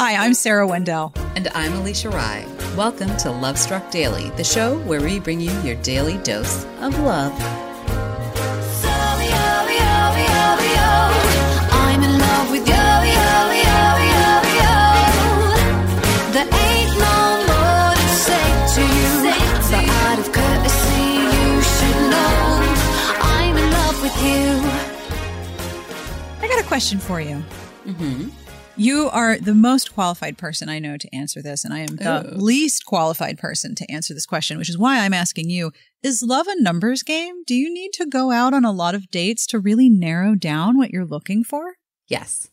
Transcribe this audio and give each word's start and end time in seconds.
Hi, 0.00 0.14
I'm 0.14 0.32
Sarah 0.32 0.64
Wendell. 0.64 1.12
And 1.34 1.48
I'm 1.56 1.72
Alisha 1.72 2.12
Rai. 2.12 2.46
Welcome 2.76 3.16
to 3.16 3.32
Love 3.32 3.58
Struck 3.58 3.90
Daily, 3.90 4.30
the 4.36 4.44
show 4.44 4.78
where 4.82 5.00
we 5.00 5.18
bring 5.18 5.40
you 5.40 5.50
your 5.62 5.74
daily 5.82 6.18
dose 6.18 6.64
of 6.80 6.96
love. 7.00 7.32
I'm 11.72 12.00
in 12.04 12.16
love 12.16 12.48
with 12.52 12.68
yo, 12.68 12.74
yo, 12.76 13.50
yo, 13.66 13.98
yo, 14.14 14.30
yo. 14.62 14.76
There 16.30 16.46
ain't 16.46 16.94
no 16.94 17.18
more 17.50 17.90
to 17.98 18.08
say 18.14 18.46
to 18.74 18.82
you. 18.86 19.34
But 19.68 19.82
out 20.06 20.18
of 20.20 20.30
courtesy, 20.30 21.26
you 21.26 21.60
should 21.60 21.98
know 22.12 22.62
I'm 23.20 23.56
in 23.56 23.68
love 23.72 24.00
with 24.00 24.16
you. 24.22 24.62
I 26.40 26.46
got 26.46 26.60
a 26.64 26.68
question 26.68 27.00
for 27.00 27.20
you. 27.20 27.42
Mm-hmm. 27.84 28.47
You 28.78 29.10
are 29.10 29.36
the 29.38 29.54
most 29.54 29.92
qualified 29.92 30.38
person 30.38 30.68
I 30.68 30.78
know 30.78 30.96
to 30.96 31.14
answer 31.14 31.42
this, 31.42 31.64
and 31.64 31.74
I 31.74 31.80
am 31.80 31.96
the 31.96 32.32
Ooh. 32.32 32.36
least 32.36 32.86
qualified 32.86 33.36
person 33.36 33.74
to 33.74 33.90
answer 33.90 34.14
this 34.14 34.24
question, 34.24 34.56
which 34.56 34.68
is 34.70 34.78
why 34.78 35.00
I'm 35.00 35.12
asking 35.12 35.50
you 35.50 35.72
Is 36.02 36.22
love 36.22 36.46
a 36.46 36.60
numbers 36.62 37.02
game? 37.02 37.42
Do 37.44 37.54
you 37.56 37.72
need 37.74 37.92
to 37.94 38.06
go 38.06 38.30
out 38.30 38.54
on 38.54 38.64
a 38.64 38.70
lot 38.70 38.94
of 38.94 39.10
dates 39.10 39.46
to 39.48 39.58
really 39.58 39.88
narrow 39.88 40.36
down 40.36 40.78
what 40.78 40.90
you're 40.90 41.04
looking 41.04 41.42
for? 41.42 41.74
Yes. 42.06 42.50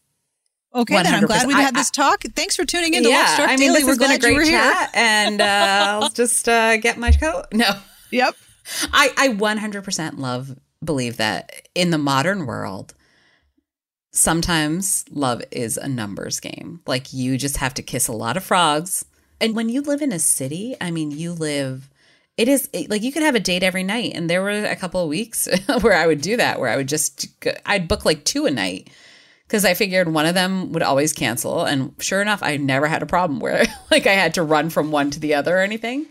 Okay, 0.73 0.95
then 1.03 1.13
I'm 1.13 1.25
glad 1.27 1.47
we 1.47 1.53
I- 1.53 1.61
had 1.61 1.75
this 1.75 1.91
talk. 1.91 2.23
Thanks 2.35 2.55
for 2.55 2.65
tuning 2.65 2.95
in 2.95 3.03
to 3.03 3.09
Love 3.09 3.17
yeah, 3.19 3.33
Struck 3.35 3.49
I 3.49 3.51
mean, 3.57 3.59
Daily. 3.69 3.73
this 3.75 3.83
We're 3.83 3.89
has 3.91 3.97
been 3.99 4.07
glad 4.07 4.17
a 4.17 4.19
great 4.21 4.31
you 4.31 4.37
were 4.37 4.43
here. 4.43 4.59
chat, 4.59 4.89
and 4.95 5.41
uh, 5.41 5.85
I'll 6.01 6.09
just 6.23 6.49
uh, 6.49 6.77
get 6.77 6.97
my 6.97 7.11
coat. 7.11 7.45
No, 7.53 7.69
Yep. 8.11 8.35
I, 8.91 9.11
I 9.15 9.27
100% 9.29 10.17
love, 10.17 10.57
believe 10.83 11.17
that 11.17 11.67
in 11.75 11.91
the 11.91 11.97
modern 11.99 12.45
world, 12.47 12.95
sometimes 14.15 15.05
love 15.11 15.41
is 15.51 15.77
a 15.77 15.87
numbers 15.87 16.39
game. 16.39 16.81
Like 16.87 17.13
you 17.13 17.37
just 17.37 17.57
have 17.57 17.73
to 17.75 17.81
kiss 17.83 18.07
a 18.07 18.13
lot 18.13 18.37
of 18.37 18.43
frogs. 18.43 19.05
And 19.41 19.55
when 19.55 19.69
you 19.69 19.81
live 19.81 20.01
in 20.01 20.11
a 20.11 20.19
city, 20.19 20.75
I 20.79 20.91
mean, 20.91 21.11
you 21.11 21.33
live, 21.33 21.89
it 22.37 22.47
is 22.47 22.69
it- 22.73 22.89
like 22.89 23.01
you 23.03 23.11
could 23.11 23.23
have 23.23 23.35
a 23.35 23.39
date 23.39 23.63
every 23.63 23.83
night. 23.83 24.13
And 24.15 24.29
there 24.29 24.41
were 24.41 24.49
a 24.65 24.75
couple 24.75 25.01
of 25.01 25.09
weeks 25.09 25.47
where 25.81 25.93
I 25.93 26.07
would 26.07 26.21
do 26.21 26.37
that, 26.37 26.59
where 26.59 26.69
I 26.69 26.77
would 26.77 26.87
just, 26.87 27.27
I'd 27.65 27.87
book 27.87 28.05
like 28.05 28.23
two 28.23 28.45
a 28.45 28.51
night 28.51 28.89
because 29.47 29.65
I 29.65 29.73
figured 29.73 30.11
one 30.11 30.25
of 30.25 30.33
them 30.33 30.71
would 30.71 30.83
always 30.83 31.13
cancel. 31.13 31.65
And 31.65 31.93
sure 31.99 32.21
enough, 32.21 32.41
I 32.41 32.57
never 32.57 32.87
had 32.87 33.03
a 33.03 33.07
problem 33.07 33.39
where 33.39 33.65
like 33.91 34.07
I 34.07 34.13
had 34.13 34.33
to 34.35 34.43
run 34.43 34.69
from 34.69 34.91
one 34.91 35.11
to 35.11 35.19
the 35.19 35.33
other 35.35 35.57
or 35.57 35.61
anything. 35.61 36.05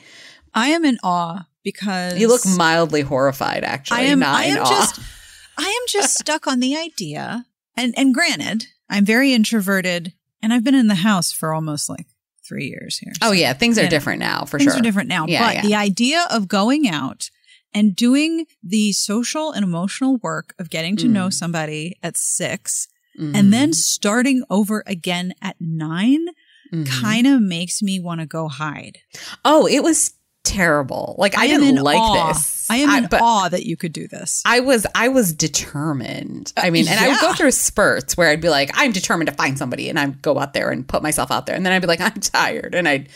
I 0.55 0.69
am 0.69 0.85
in 0.85 0.99
awe 1.03 1.47
because 1.65 2.19
You 2.19 2.29
look 2.29 2.43
mildly 2.47 3.01
horrified, 3.01 3.65
actually. 3.65 3.99
I 3.99 4.03
am. 4.03 4.21
not 4.21 4.37
I 4.41 4.45
in 4.45 4.57
am 4.59 4.63
awe. 4.65 4.69
just. 4.69 5.01
I 5.59 5.63
am 5.63 5.83
just 5.89 6.19
stuck 6.19 6.47
on 6.49 6.59
the 6.61 6.77
idea, 6.77 7.47
and 7.77 7.95
and 7.97 8.15
granted, 8.15 8.67
I'm 8.89 9.05
very 9.05 9.33
introverted, 9.33 10.13
and 10.43 10.53
I've 10.53 10.65
been 10.65 10.75
in 10.75 10.89
the 10.89 10.95
house 10.97 11.33
for 11.33 11.53
almost 11.55 11.89
like 11.89 12.07
three 12.47 12.67
years 12.69 12.99
here. 12.99 13.13
Oh 13.23 13.33
yeah, 13.33 13.53
things 13.55 13.79
are 13.79 13.85
know, 13.85 13.89
different 13.89 14.21
now 14.21 14.45
for 14.45 14.59
things 14.59 14.65
sure. 14.65 14.73
Things 14.73 14.81
are 14.81 14.83
different 14.83 15.09
now. 15.09 15.27
Yeah, 15.27 15.47
but 15.47 15.55
yeah. 15.57 15.63
the 15.63 15.75
idea 15.75 16.27
of 16.31 16.49
going 16.49 16.89
out 16.89 17.31
and 17.73 17.97
doing 17.97 18.47
the 18.63 18.93
social 18.93 19.51
and 19.53 19.65
emotional 19.65 20.19
work 20.19 20.55
of 20.59 20.71
getting 20.71 20.97
to 20.99 21.07
Mm. 21.07 21.11
know 21.11 21.31
somebody 21.31 21.97
at 22.03 22.17
6 22.17 22.87
Mhm. 23.19 23.35
and 23.37 23.53
then 23.53 23.73
starting 23.73 24.45
over 24.51 24.83
again 24.87 25.35
at 25.43 25.57
9 25.61 26.27
Mhm. 26.73 26.87
kind 26.87 27.27
of 27.27 27.41
makes 27.41 27.83
me 27.83 27.99
want 27.99 28.21
to 28.21 28.27
go 28.27 28.49
hide. 28.49 28.99
oh, 29.45 29.67
it 29.67 29.83
was 29.83 30.13
terrible. 30.45 31.17
Like 31.19 31.37
I, 31.37 31.47
am 31.47 31.61
didn't 31.61 31.83
like 31.83 31.99
awe. 31.99 32.29
this. 32.29 32.71
I 32.71 32.77
am 32.77 33.05
in 33.05 33.09
but 33.11 33.21
awe 33.21 33.49
that 33.49 33.67
you 33.67 33.77
could 33.77 33.93
do 33.93 34.07
this. 34.07 34.43
I 34.47 34.61
was 34.61 34.87
I 34.95 35.09
was 35.09 35.33
determined. 35.33 36.53
I 36.57 36.71
mean, 36.71 36.87
and 36.87 37.01
I 37.01 37.09
would 37.09 37.21
go 37.21 37.33
through 37.33 37.51
spurts 37.51 38.17
where 38.17 38.29
I'd 38.31 38.41
be 38.41 38.49
like, 38.49 38.71
I'm 38.75 38.93
determined 38.93 39.29
to 39.29 39.35
find 39.35 39.59
somebody, 39.59 39.89
and 39.91 39.99
I'd 39.99 40.23
go 40.23 40.39
out 40.39 40.53
there 40.53 40.71
and 40.71 40.87
put 40.87 41.03
myself 41.03 41.31
out 41.31 41.47
there, 41.47 41.57
and 41.57 41.67
then 41.67 41.73
I'd 41.73 41.81
be 41.81 41.89
like, 41.89 42.01
I'm 42.03 42.13
tired, 42.21 42.75
and 42.75 42.87
I'd 42.89 43.09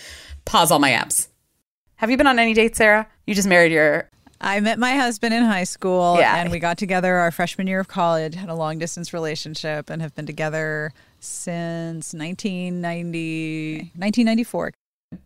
pause 0.45 0.71
all 0.71 0.79
my 0.79 0.91
apps. 0.91 1.29
Have 1.97 2.11
you 2.11 2.17
been 2.17 2.27
on 2.27 2.39
any 2.39 2.55
dates, 2.55 2.79
Sarah? 2.79 3.07
You 3.27 3.35
just 3.35 3.49
married 3.49 3.73
your 3.73 4.09
I 4.41 4.61
met 4.61 4.79
my 4.79 4.95
husband 4.95 5.35
in 5.35 5.43
high 5.43 5.65
school 5.65 6.17
Yeah. 6.19 6.37
and 6.37 6.53
we 6.53 6.61
got 6.61 6.79
together 6.79 7.17
our 7.17 7.33
freshman 7.33 7.67
year 7.67 7.81
of 7.81 7.89
college, 7.89 8.37
had 8.37 8.49
a 8.49 8.55
long 8.55 8.79
distance 8.79 9.13
relationship, 9.13 9.91
and 9.91 10.01
have 10.01 10.15
been 10.15 10.27
together 10.27 10.93
since 11.19 12.15
1990, 12.15 13.93
1994. 13.97 14.73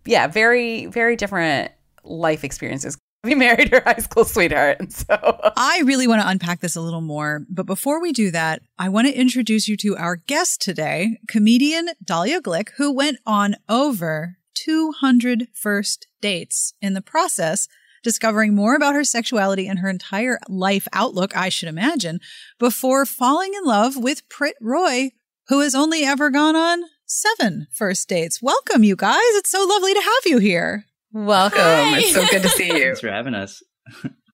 yeah, 0.07 0.27
very 0.29 0.87
very 0.87 1.17
different 1.17 1.71
life 2.05 2.45
experiences. 2.45 2.97
We 3.25 3.37
married 3.37 3.71
your 3.71 3.83
high 3.83 4.01
school 4.01 4.25
sweetheart, 4.25 4.79
and 4.81 4.93
so 4.93 5.07
I 5.57 5.83
really 5.85 6.09
want 6.09 6.23
to 6.23 6.29
unpack 6.29 6.59
this 6.59 6.75
a 6.75 6.81
little 6.81 7.01
more, 7.01 7.47
but 7.49 7.67
before 7.67 8.03
we 8.03 8.11
do 8.11 8.33
that, 8.33 8.63
I 8.81 8.89
want 8.89 9.07
to 9.07 9.15
introduce 9.15 9.69
you 9.69 9.77
to 9.77 9.97
our 9.97 10.17
guest 10.17 10.61
today, 10.61 11.21
comedian 11.29 11.91
Dahlya 12.05 12.41
Glick, 12.41 12.71
who 12.79 12.93
went 12.93 13.19
on 13.25 13.55
over 13.69 14.39
200 14.57 15.47
first 15.55 16.09
dates 16.21 16.75
in 16.83 16.95
the 16.95 17.01
process, 17.01 17.69
discovering 18.03 18.57
more 18.57 18.75
about 18.75 18.95
her 18.95 19.05
sexuality 19.05 19.69
and 19.69 19.79
her 19.79 19.89
entire 19.89 20.41
life 20.49 20.89
outlook, 20.93 21.37
I 21.37 21.49
should 21.49 21.69
imagine, 21.69 22.19
before 22.59 23.07
falling 23.07 23.55
in 23.55 23.65
love 23.65 23.97
with 23.97 24.29
Prit 24.29 24.57
Roy, 24.61 25.11
who 25.49 25.61
has 25.61 25.75
only 25.75 26.05
ever 26.05 26.31
gone 26.31 26.57
on 26.57 26.83
seven 27.07 27.67
first 27.71 28.09
dates. 28.09 28.43
Welcome, 28.43 28.85
you 28.85 28.97
guys. 28.97 29.21
It's 29.21 29.51
so 29.51 29.65
lovely 29.65 29.95
to 29.95 30.01
have 30.01 30.27
you 30.27 30.39
here. 30.39 30.87
Welcome. 31.13 31.61
It's 31.99 32.15
so 32.15 32.25
good 32.27 32.43
to 32.43 32.49
see 32.49 32.67
you. 32.67 32.73
Thanks 32.85 33.01
for 33.01 33.11
having 33.11 33.35
us. 33.35 33.63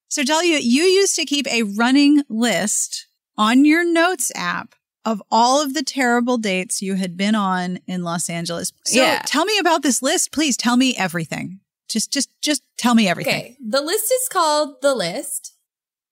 So, 0.08 0.22
Dahlya, 0.22 0.60
you 0.62 0.84
used 0.84 1.16
to 1.16 1.24
keep 1.24 1.46
a 1.48 1.64
running 1.64 2.22
list 2.28 3.06
on 3.36 3.64
your 3.64 3.84
notes 3.84 4.32
app 4.34 4.74
of 5.04 5.22
all 5.30 5.62
of 5.62 5.74
the 5.74 5.82
terrible 5.82 6.38
dates 6.38 6.80
you 6.82 6.94
had 6.94 7.16
been 7.16 7.34
on 7.34 7.78
in 7.86 8.02
Los 8.04 8.28
Angeles. 8.30 8.72
So, 8.84 9.00
Yeah. 9.02 9.22
tell 9.26 9.44
me 9.44 9.58
about 9.58 9.82
this 9.82 10.02
list, 10.02 10.32
please. 10.32 10.56
Tell 10.56 10.76
me 10.76 10.96
everything. 10.96 11.60
Just, 11.88 12.12
just, 12.12 12.30
just 12.42 12.62
tell 12.76 12.94
me 12.94 13.08
everything. 13.08 13.34
Okay, 13.34 13.56
the 13.66 13.80
list 13.80 14.04
is 14.04 14.28
called 14.30 14.76
The 14.82 14.94
List. 14.94 15.54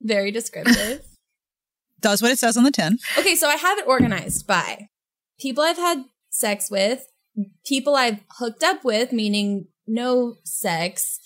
Very 0.03 0.31
descriptive. 0.31 1.03
Does 2.00 2.22
what 2.22 2.31
it 2.33 2.38
says 2.38 2.56
on 2.56 2.65
the 2.65 2.71
tin. 2.71 2.98
okay, 3.19 3.34
so 3.34 3.48
I 3.48 3.56
have 3.56 3.78
it 3.78 3.87
organized 3.87 4.47
by 4.47 4.88
people 5.41 5.62
I've 5.65 5.77
had 5.78 6.04
sex 6.31 6.71
with, 6.71 7.06
people 7.66 7.94
I've 7.94 8.21
hooked 8.38 8.62
up 8.62 8.84
with, 8.84 9.12
meaning 9.12 9.69
no 9.87 10.37
sex, 10.45 11.19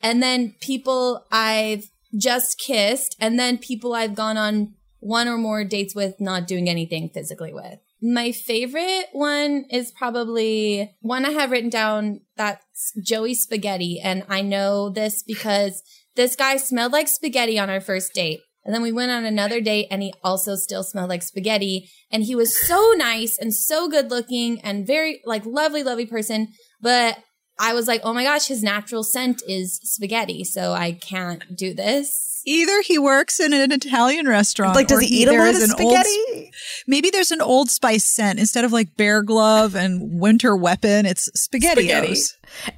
and 0.00 0.22
then 0.22 0.54
people 0.60 1.24
I've 1.30 1.84
just 2.16 2.58
kissed, 2.58 3.16
and 3.20 3.38
then 3.38 3.58
people 3.58 3.94
I've 3.94 4.14
gone 4.14 4.36
on 4.36 4.74
one 5.00 5.28
or 5.28 5.38
more 5.38 5.64
dates 5.64 5.94
with, 5.94 6.20
not 6.20 6.46
doing 6.46 6.68
anything 6.68 7.08
physically 7.08 7.52
with. 7.52 7.78
My 8.02 8.32
favorite 8.32 9.06
one 9.12 9.64
is 9.70 9.90
probably 9.90 10.94
one 11.00 11.24
I 11.24 11.30
have 11.30 11.50
written 11.50 11.70
down 11.70 12.20
that's 12.36 12.92
Joey 13.02 13.34
Spaghetti. 13.34 14.00
And 14.02 14.24
I 14.28 14.42
know 14.42 14.90
this 14.90 15.22
because 15.22 15.82
this 16.14 16.36
guy 16.36 16.56
smelled 16.58 16.92
like 16.92 17.08
spaghetti 17.08 17.58
on 17.58 17.70
our 17.70 17.80
first 17.80 18.12
date. 18.12 18.40
And 18.64 18.74
then 18.74 18.82
we 18.82 18.92
went 18.92 19.12
on 19.12 19.24
another 19.24 19.60
date 19.60 19.86
and 19.90 20.02
he 20.02 20.12
also 20.24 20.56
still 20.56 20.82
smelled 20.82 21.08
like 21.08 21.22
spaghetti. 21.22 21.88
And 22.10 22.24
he 22.24 22.34
was 22.34 22.56
so 22.56 22.94
nice 22.96 23.38
and 23.38 23.54
so 23.54 23.88
good 23.88 24.10
looking 24.10 24.60
and 24.60 24.86
very 24.86 25.22
like 25.24 25.46
lovely, 25.46 25.82
lovely 25.82 26.06
person. 26.06 26.48
But 26.80 27.18
I 27.58 27.72
was 27.74 27.86
like, 27.88 28.00
oh 28.04 28.12
my 28.12 28.22
gosh, 28.24 28.46
his 28.48 28.62
natural 28.62 29.02
scent 29.02 29.42
is 29.48 29.80
spaghetti. 29.82 30.44
So 30.44 30.72
I 30.72 30.92
can't 30.92 31.56
do 31.56 31.72
this. 31.74 32.42
Either 32.48 32.80
he 32.82 32.96
works 32.96 33.40
in 33.40 33.52
an 33.52 33.72
Italian 33.72 34.28
restaurant, 34.28 34.76
Like, 34.76 34.86
does 34.86 34.98
or 34.98 35.00
he 35.00 35.22
eat 35.22 35.28
a 35.28 35.32
lot 35.32 35.48
of 35.54 35.62
an 35.62 35.70
old- 35.80 35.96
spaghetti? 35.96 36.52
maybe 36.86 37.10
there's 37.10 37.32
an 37.32 37.40
Old 37.40 37.70
Spice 37.70 38.04
scent 38.04 38.38
instead 38.38 38.64
of 38.64 38.72
like 38.72 38.96
Bear 38.96 39.22
Glove 39.22 39.74
and 39.74 40.20
Winter 40.20 40.54
Weapon. 40.54 41.06
It's 41.06 41.24
spaghetti. 41.34 41.88
Spaghetti. 41.88 42.20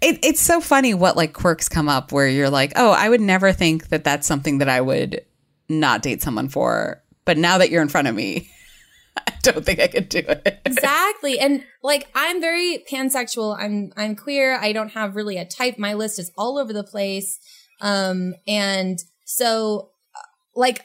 It, 0.00 0.18
it's 0.24 0.40
so 0.40 0.62
funny 0.62 0.94
what 0.94 1.16
like 1.18 1.34
quirks 1.34 1.68
come 1.68 1.86
up 1.88 2.12
where 2.12 2.26
you're 2.28 2.48
like, 2.48 2.72
oh, 2.76 2.92
I 2.92 3.10
would 3.10 3.20
never 3.20 3.52
think 3.52 3.88
that 3.88 4.04
that's 4.04 4.26
something 4.26 4.56
that 4.58 4.70
I 4.70 4.80
would 4.80 5.20
not 5.68 6.00
date 6.00 6.22
someone 6.22 6.48
for. 6.48 7.02
But 7.26 7.36
now 7.36 7.58
that 7.58 7.68
you're 7.70 7.82
in 7.82 7.88
front 7.88 8.08
of 8.08 8.14
me, 8.14 8.36
I 8.38 8.57
don't 9.52 9.64
think 9.64 9.80
I 9.80 9.88
could 9.88 10.08
do 10.08 10.18
it. 10.18 10.60
exactly 10.64 11.38
and 11.38 11.64
like 11.82 12.08
i'm 12.14 12.40
very 12.40 12.84
pansexual 12.90 13.56
i'm 13.58 13.92
i'm 13.96 14.16
queer 14.16 14.58
i 14.58 14.72
don't 14.72 14.90
have 14.90 15.16
really 15.16 15.36
a 15.36 15.44
type 15.44 15.78
my 15.78 15.94
list 15.94 16.18
is 16.18 16.30
all 16.36 16.58
over 16.58 16.72
the 16.72 16.84
place 16.84 17.38
um 17.80 18.34
and 18.46 18.98
so 19.24 19.90
uh, 20.14 20.20
like 20.54 20.84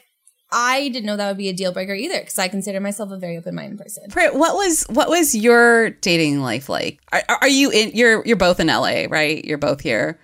i 0.52 0.88
didn't 0.88 1.06
know 1.06 1.16
that 1.16 1.28
would 1.28 1.36
be 1.36 1.48
a 1.48 1.52
deal 1.52 1.72
breaker 1.72 1.94
either 1.94 2.18
because 2.18 2.38
i 2.38 2.48
consider 2.48 2.80
myself 2.80 3.10
a 3.10 3.18
very 3.18 3.36
open-minded 3.36 3.78
person 3.78 4.04
Prit, 4.10 4.34
what 4.34 4.54
was 4.54 4.84
what 4.84 5.08
was 5.08 5.34
your 5.34 5.90
dating 5.90 6.40
life 6.40 6.68
like? 6.68 7.00
Are, 7.12 7.22
are 7.42 7.48
you 7.48 7.70
in? 7.70 7.90
You're 7.94 8.24
you're 8.24 8.36
both 8.36 8.60
in 8.60 8.68
LA, 8.68 9.06
right? 9.08 9.44
You're 9.44 9.58
both 9.58 9.80
here, 9.80 10.20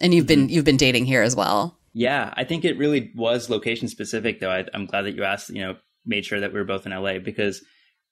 and 0.00 0.12
you've 0.12 0.26
been 0.26 0.48
you've 0.48 0.64
been 0.64 0.76
dating 0.76 1.04
here 1.04 1.22
as 1.22 1.36
well. 1.36 1.78
Yeah, 1.94 2.32
I 2.36 2.44
think 2.44 2.64
it 2.64 2.78
really 2.78 3.12
was 3.14 3.50
location 3.50 3.88
specific, 3.88 4.40
though. 4.40 4.50
I, 4.50 4.64
I'm 4.74 4.86
glad 4.86 5.02
that 5.02 5.14
you 5.14 5.24
asked, 5.24 5.50
you 5.50 5.62
know, 5.62 5.76
made 6.06 6.24
sure 6.24 6.40
that 6.40 6.52
we 6.52 6.58
were 6.58 6.64
both 6.64 6.86
in 6.86 6.92
LA 6.92 7.18
because 7.18 7.62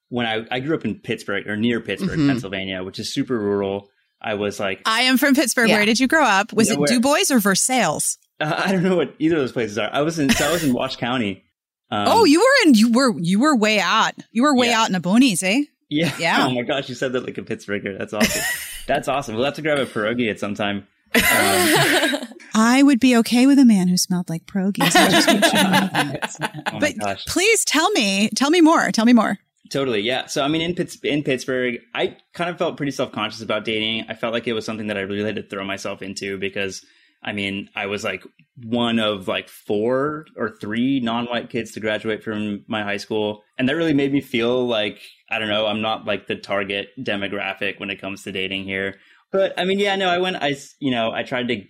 when 0.09 0.27
I, 0.27 0.47
I 0.51 0.61
grew 0.61 0.75
up 0.77 0.85
in 0.85 0.97
Pittsburgh 0.97 1.47
or 1.49 1.57
near 1.57 1.81
Pittsburgh, 1.81 2.19
Mhm. 2.19 2.29
Pennsylvania, 2.29 2.83
which 2.85 2.99
is 2.99 3.13
super 3.13 3.39
rural, 3.39 3.89
I 4.21 4.35
was 4.35 4.59
like, 4.61 4.81
I 4.87 5.03
am 5.03 5.19
from 5.19 5.35
Pittsburgh. 5.35 5.69
Yeah. 5.69 5.77
Where 5.77 5.87
did 5.87 5.99
you 6.01 6.07
grow 6.09 6.25
up? 6.25 6.53
Was 6.53 6.71
Nowhere. 6.71 6.85
it 6.85 6.89
Du 6.89 7.01
Bois 7.01 7.31
or 7.31 7.39
Versailles? 7.39 8.17
uh, 8.41 8.63
I 8.65 8.73
don't 8.73 8.83
know 8.83 8.97
what 8.97 9.15
either 9.19 9.37
of 9.37 9.43
those 9.43 9.53
places 9.53 9.79
are. 9.79 9.91
I 9.93 10.03
was 10.03 10.19
in, 10.19 10.31
so 10.31 10.47
I 10.49 10.53
was 10.53 10.63
in 10.65 10.73
Wash 10.73 10.97
County. 10.97 11.45
Um, 11.91 12.07
oh, 12.09 12.25
you 12.25 12.41
were 12.41 12.69
in. 12.69 12.75
You 12.75 12.91
were. 12.93 13.15
You 13.19 13.39
were 13.41 13.55
way 13.57 13.79
out. 13.79 14.13
You 14.33 14.43
were 14.43 14.57
way 14.57 14.69
Yeah. 14.69 14.81
out 14.83 14.87
in 14.89 14.93
the 14.93 15.01
boonies, 15.01 15.43
eh? 15.45 15.63
Yeah. 15.89 16.13
Yeah. 16.19 16.47
Oh 16.47 16.51
my 16.51 16.63
gosh, 16.63 16.89
you 16.89 16.95
said 16.97 17.13
that 17.13 17.25
like 17.25 17.39
a 17.39 17.43
Pittsburgher. 17.43 17.97
That's 17.97 18.13
awesome. 18.13 18.43
That's 18.89 19.07
awesome. 19.09 19.35
We'll 19.37 19.45
have 19.45 19.55
to 19.55 19.63
grab 19.63 19.79
a 19.79 19.87
pierogi 19.87 20.31
at 20.31 20.39
some 20.41 20.55
time. 20.55 20.87
Um, 21.17 22.27
I 22.55 22.83
would 22.83 23.01
be 23.01 23.17
okay 23.19 23.47
with 23.47 23.59
a 23.59 23.65
man 23.65 23.89
who 23.89 23.97
smelled 23.97 24.29
like 24.31 24.45
pierogies. 24.47 24.95
I 24.97 25.11
just 25.11 25.27
want 25.29 25.45
you 25.45 25.51
to 25.51 25.57
know 25.63 25.71
that. 25.93 26.63
oh 26.73 26.79
But 26.81 26.99
gosh. 26.99 27.25
please 27.27 27.65
tell 27.65 27.91
me, 27.91 28.31
tell 28.35 28.51
me 28.51 28.61
more. 28.61 28.91
Tell 28.93 29.05
me 29.05 29.13
more. 29.13 29.39
Totally, 29.71 30.01
yeah. 30.01 30.27
So 30.27 30.43
I 30.43 30.49
mean, 30.49 30.61
in 30.61 30.89
in 31.03 31.23
Pittsburgh, 31.23 31.79
I 31.95 32.17
kind 32.35 32.51
of 32.51 32.59
felt 32.59 32.77
pretty 32.77 32.93
self 32.93 33.13
conscious 33.13 33.41
about 33.41 33.65
dating. 33.65 34.05
I 34.09 34.15
felt 34.15 34.33
like 34.33 34.47
it 34.47 34.53
was 34.53 34.65
something 34.65 34.89
that 34.89 34.99
I 34.99 35.03
really 35.03 35.25
had 35.25 35.37
to 35.37 35.43
throw 35.43 35.65
myself 35.65 36.03
into 36.03 36.39
because, 36.39 36.85
I 37.23 37.33
mean, 37.33 37.71
I 37.75 37.87
was 37.87 38.05
like 38.05 38.25
one 38.65 38.99
of 38.99 39.29
like 39.29 39.49
four 39.49 40.27
or 40.37 40.57
three 40.61 41.01
non 41.01 41.27
white 41.27 41.51
kids 41.51 41.73
to 41.73 41.81
graduate 41.81 42.23
from 42.23 42.65
my 42.69 42.83
high 42.83 42.99
school, 42.99 43.43
and 43.59 43.69
that 43.69 43.77
really 43.77 43.95
made 43.95 44.13
me 44.13 44.21
feel 44.21 44.67
like 44.67 45.01
I 45.31 45.39
don't 45.39 45.49
know, 45.49 45.67
I'm 45.67 45.83
not 45.83 46.05
like 46.05 46.27
the 46.27 46.37
target 46.37 46.89
demographic 47.01 47.81
when 47.81 47.91
it 47.91 48.01
comes 48.01 48.23
to 48.23 48.33
dating 48.33 48.65
here. 48.65 48.97
But 49.33 49.59
I 49.59 49.65
mean, 49.65 49.79
yeah, 49.79 49.97
no, 49.97 50.09
I 50.09 50.19
went, 50.19 50.37
I 50.37 50.57
you 50.79 50.91
know, 50.91 51.13
I 51.13 51.23
tried 51.23 51.49
to, 51.49 51.63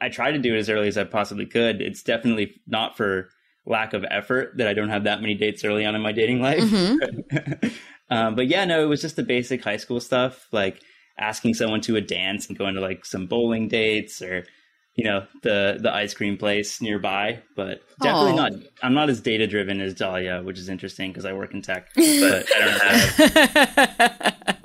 I 0.00 0.08
tried 0.08 0.32
to 0.32 0.38
do 0.38 0.54
it 0.54 0.58
as 0.58 0.70
early 0.70 0.88
as 0.88 0.98
I 0.98 1.04
possibly 1.04 1.46
could. 1.46 1.80
It's 1.80 2.02
definitely 2.02 2.60
not 2.66 2.96
for 2.96 3.28
lack 3.66 3.94
of 3.94 4.04
effort 4.10 4.56
that 4.58 4.68
I 4.68 4.74
don't 4.74 4.90
have 4.90 5.04
that 5.04 5.20
many 5.20 5.34
dates 5.34 5.64
early 5.64 5.84
on 5.84 5.94
in 5.94 6.02
my 6.02 6.12
dating 6.12 6.40
life. 6.40 6.62
um, 8.10 8.34
but 8.34 8.46
yeah, 8.46 8.64
no, 8.64 8.82
it 8.82 8.86
was 8.86 9.00
just 9.00 9.16
the 9.16 9.22
basic 9.22 9.62
high 9.62 9.76
school 9.76 10.00
stuff, 10.00 10.48
like 10.52 10.82
asking 11.18 11.54
someone 11.54 11.80
to 11.82 11.96
a 11.96 12.00
dance 12.00 12.48
and 12.48 12.58
going 12.58 12.74
to 12.74 12.80
like 12.80 13.04
some 13.04 13.26
bowling 13.26 13.68
dates 13.68 14.20
or 14.20 14.44
you 14.96 15.04
know 15.04 15.26
the 15.42 15.78
the 15.80 15.92
ice 15.92 16.14
cream 16.14 16.36
place 16.36 16.80
nearby. 16.80 17.42
But 17.56 17.82
definitely 18.00 18.32
Aw. 18.32 18.48
not. 18.48 18.52
I'm 18.82 18.94
not 18.94 19.10
as 19.10 19.20
data 19.20 19.46
driven 19.46 19.80
as 19.80 19.94
Dahlya, 19.94 20.44
which 20.44 20.58
is 20.58 20.68
interesting 20.68 21.10
because 21.10 21.24
I 21.24 21.32
work 21.32 21.52
in 21.54 21.62
tech, 21.62 21.88
but 21.94 22.46
I 22.56 22.60
don't 22.60 22.82
have. 22.82 24.58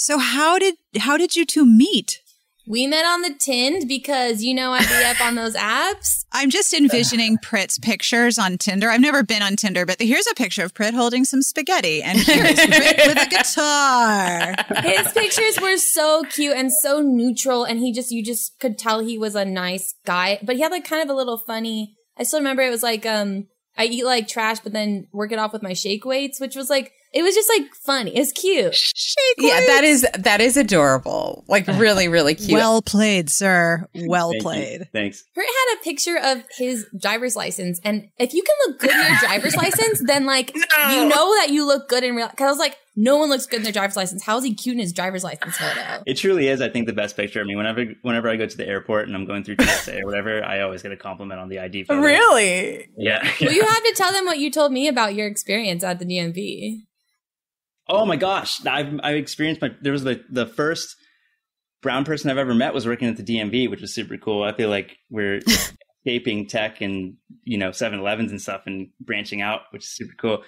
So 0.00 0.16
how 0.16 0.58
did 0.58 0.76
how 0.98 1.18
did 1.18 1.36
you 1.36 1.44
two 1.44 1.66
meet? 1.66 2.22
We 2.70 2.86
met 2.86 3.04
on 3.04 3.22
the 3.22 3.34
Tind 3.34 3.88
because 3.88 4.44
you 4.44 4.54
know 4.54 4.72
I'd 4.72 4.86
be 4.86 5.04
up 5.04 5.20
on 5.20 5.34
those 5.34 5.56
apps. 5.56 6.24
I'm 6.32 6.50
just 6.50 6.72
envisioning 6.72 7.36
Prit's 7.38 7.80
pictures 7.80 8.38
on 8.38 8.58
Tinder. 8.58 8.88
I've 8.88 9.00
never 9.00 9.24
been 9.24 9.42
on 9.42 9.56
Tinder, 9.56 9.84
but 9.84 10.00
here's 10.00 10.28
a 10.28 10.34
picture 10.34 10.62
of 10.62 10.72
Prit 10.72 10.94
holding 10.94 11.24
some 11.24 11.42
spaghetti, 11.42 12.00
and 12.00 12.16
here's 12.16 12.54
Prit 12.54 12.96
with 13.08 13.18
a 13.18 13.28
guitar. 13.28 14.54
His 14.88 15.12
pictures 15.12 15.60
were 15.60 15.78
so 15.78 16.22
cute 16.30 16.56
and 16.56 16.72
so 16.72 17.00
neutral, 17.00 17.64
and 17.64 17.80
he 17.80 17.92
just 17.92 18.12
you 18.12 18.24
just 18.24 18.56
could 18.60 18.78
tell 18.78 19.00
he 19.00 19.18
was 19.18 19.34
a 19.34 19.44
nice 19.44 19.96
guy. 20.06 20.38
But 20.40 20.54
he 20.54 20.62
had 20.62 20.70
like 20.70 20.84
kind 20.84 21.02
of 21.02 21.08
a 21.08 21.18
little 21.18 21.38
funny. 21.38 21.96
I 22.16 22.22
still 22.22 22.38
remember 22.38 22.62
it 22.62 22.70
was 22.70 22.84
like 22.84 23.04
um 23.04 23.48
I 23.76 23.86
eat 23.86 24.04
like 24.04 24.28
trash, 24.28 24.60
but 24.60 24.72
then 24.72 25.08
work 25.12 25.32
it 25.32 25.40
off 25.40 25.52
with 25.52 25.64
my 25.64 25.72
shake 25.72 26.04
weights, 26.04 26.38
which 26.38 26.54
was 26.54 26.70
like 26.70 26.92
it 27.12 27.22
was 27.22 27.34
just 27.34 27.48
like 27.48 27.74
funny. 27.74 28.16
It's 28.16 28.32
cute. 28.32 28.74
Shake 28.74 29.16
yeah, 29.38 29.60
that 29.66 29.84
is 29.84 30.06
that 30.18 30.40
is 30.40 30.56
adorable. 30.56 31.44
Like 31.48 31.66
really, 31.74 32.08
really 32.08 32.34
cute. 32.34 32.52
well 32.52 32.82
played, 32.82 33.30
sir. 33.30 33.88
Well 33.94 34.30
Thank 34.30 34.34
you. 34.34 34.42
played. 34.42 34.88
Thanks. 34.92 35.24
Prit 35.34 35.46
had 35.46 35.76
a 35.78 35.82
picture 35.82 36.18
of 36.22 36.44
his 36.56 36.86
driver's 37.00 37.34
license, 37.34 37.80
and 37.84 38.08
if 38.18 38.32
you 38.32 38.42
can 38.42 38.54
look 38.66 38.80
good 38.80 38.90
in 38.90 39.06
your 39.06 39.18
driver's 39.18 39.56
license, 39.64 40.02
then 40.06 40.24
like 40.24 40.54
you 40.54 41.08
know 41.08 41.34
that 41.38 41.48
you 41.50 41.66
look 41.66 41.88
good 41.88 42.04
in 42.04 42.14
real. 42.14 42.28
Because 42.28 42.46
I 42.46 42.50
was 42.50 42.58
like, 42.58 42.76
no 42.96 43.16
one 43.16 43.28
looks 43.28 43.46
good 43.46 43.58
in 43.58 43.62
their 43.62 43.72
driver's 43.72 43.96
license. 43.96 44.22
How 44.22 44.38
is 44.38 44.44
he 44.44 44.54
cute 44.54 44.74
in 44.74 44.80
his 44.80 44.92
driver's 44.92 45.24
license 45.24 45.56
photo? 45.56 46.02
It 46.06 46.14
truly 46.14 46.48
is, 46.48 46.60
I 46.60 46.68
think, 46.68 46.86
the 46.86 46.92
best 46.92 47.16
picture. 47.16 47.40
I 47.40 47.44
mean, 47.44 47.56
whenever 47.56 47.84
whenever 48.02 48.28
I 48.28 48.36
go 48.36 48.46
to 48.46 48.56
the 48.56 48.66
airport 48.66 49.08
and 49.08 49.16
I'm 49.16 49.24
going 49.26 49.42
through 49.42 49.56
TSA 49.60 50.02
or 50.02 50.06
whatever, 50.06 50.44
I 50.44 50.60
always 50.60 50.82
get 50.82 50.92
a 50.92 50.96
compliment 50.96 51.40
on 51.40 51.48
the 51.48 51.58
ID 51.58 51.84
photo. 51.84 52.00
really? 52.00 52.88
Yeah. 52.96 53.28
Well, 53.40 53.52
you 53.52 53.62
have 53.66 53.82
to 53.82 53.94
tell 53.96 54.12
them 54.12 54.26
what 54.26 54.38
you 54.38 54.50
told 54.50 54.72
me 54.72 54.86
about 54.86 55.14
your 55.14 55.26
experience 55.26 55.82
at 55.82 55.98
the 55.98 56.04
DMV. 56.04 56.82
Oh 57.90 58.06
my 58.06 58.16
gosh, 58.16 58.64
I've 58.64 59.00
I 59.02 59.14
experienced 59.14 59.60
my. 59.60 59.70
There 59.82 59.92
was 59.92 60.04
the 60.04 60.24
the 60.30 60.46
first 60.46 60.96
brown 61.82 62.04
person 62.04 62.30
I've 62.30 62.38
ever 62.38 62.54
met 62.54 62.72
was 62.72 62.86
working 62.86 63.08
at 63.08 63.16
the 63.16 63.22
DMV, 63.24 63.68
which 63.68 63.80
was 63.80 63.92
super 63.92 64.16
cool. 64.16 64.44
I 64.44 64.52
feel 64.52 64.68
like 64.68 64.96
we're 65.10 65.40
escaping 66.06 66.46
tech 66.46 66.80
and 66.80 67.16
you 67.44 67.58
know 67.58 67.70
7-Elevens 67.70 68.30
and 68.30 68.40
stuff 68.40 68.62
and 68.66 68.90
branching 69.00 69.42
out, 69.42 69.62
which 69.70 69.82
is 69.82 69.96
super 69.96 70.14
cool. 70.20 70.44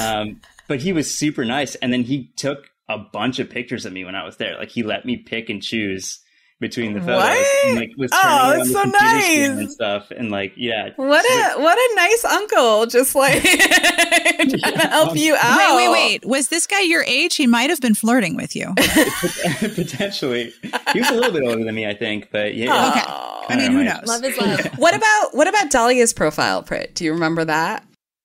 Um, 0.00 0.40
but 0.68 0.80
he 0.80 0.92
was 0.92 1.12
super 1.12 1.44
nice, 1.44 1.74
and 1.76 1.92
then 1.92 2.02
he 2.02 2.32
took 2.36 2.70
a 2.88 2.98
bunch 2.98 3.40
of 3.40 3.50
pictures 3.50 3.84
of 3.84 3.92
me 3.92 4.04
when 4.04 4.14
I 4.14 4.24
was 4.24 4.38
there. 4.38 4.56
Like 4.56 4.70
he 4.70 4.82
let 4.82 5.04
me 5.04 5.18
pick 5.18 5.50
and 5.50 5.62
choose 5.62 6.20
between 6.58 6.94
the 6.94 7.00
photos, 7.00 7.16
What? 7.22 7.66
and 7.66 7.76
like 7.76 7.90
was 7.98 8.10
Oh, 8.14 8.20
turning 8.22 8.38
around 8.38 8.58
that's 8.58 8.68
the 8.68 8.74
so 8.74 8.82
computer 8.82 9.20
screen 9.20 9.40
nice. 9.50 9.58
and 9.58 9.70
stuff, 9.72 10.10
and 10.10 10.30
like 10.30 10.52
yeah, 10.56 10.90
What 10.96 11.24
a 11.24 11.60
what 11.60 11.76
a 11.78 11.94
nice 11.96 12.24
uncle, 12.24 12.86
just 12.86 13.14
like 13.14 13.42
trying 13.42 14.48
to 14.50 14.88
help 14.88 15.16
you 15.16 15.36
out. 15.40 15.76
Wait, 15.76 15.76
wait, 15.76 15.92
wait. 15.92 16.24
Was 16.24 16.48
this 16.48 16.66
guy 16.66 16.80
your 16.80 17.04
age? 17.04 17.36
He 17.36 17.46
might 17.46 17.70
have 17.70 17.80
been 17.80 17.94
flirting 17.94 18.36
with 18.36 18.56
you. 18.56 18.72
potentially. 19.74 20.52
He 20.92 21.00
was 21.00 21.10
a 21.10 21.14
little 21.14 21.32
bit 21.32 21.42
older 21.42 21.64
than 21.64 21.74
me, 21.74 21.86
I 21.86 21.94
think, 21.94 22.28
but 22.30 22.54
yeah. 22.54 22.88
Okay. 22.90 23.02
Aw. 23.06 23.46
I 23.48 23.56
mean, 23.56 23.72
who 23.72 23.84
knows? 23.84 24.04
Love 24.06 24.24
is 24.24 24.36
love. 24.38 24.60
What 24.78 24.94
about 24.94 25.34
what 25.34 25.48
about 25.48 25.70
Dahlya's 25.70 26.12
profile, 26.12 26.62
Prit? 26.62 26.94
Do 26.94 27.04
you 27.04 27.12
remember 27.12 27.44
that? 27.44 27.84